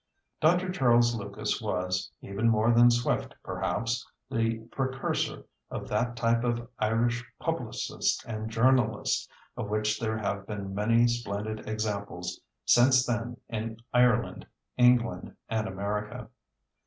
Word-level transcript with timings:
Dr. 0.41 0.71
Charles 0.71 1.13
Lucas 1.13 1.61
was, 1.61 2.09
even 2.23 2.49
more 2.49 2.71
than 2.71 2.89
Swift 2.89 3.35
perhaps, 3.43 4.03
the 4.31 4.57
precursor 4.71 5.43
of 5.69 5.87
that 5.89 6.15
type 6.15 6.43
of 6.43 6.67
Irish 6.79 7.23
publicist 7.39 8.25
and 8.25 8.49
journalist, 8.49 9.29
of 9.55 9.69
which 9.69 9.99
there 9.99 10.17
have 10.17 10.47
been 10.47 10.73
many 10.73 11.05
splendid 11.07 11.69
examples 11.69 12.41
since 12.65 13.05
then 13.05 13.37
in 13.47 13.77
Ireland, 13.93 14.47
England, 14.75 15.35
and 15.49 15.67
America. 15.67 16.29